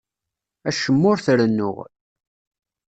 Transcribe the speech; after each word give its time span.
Acemma 0.69 1.07
ur 1.11 1.17
t-rennuɣ. 1.19 1.77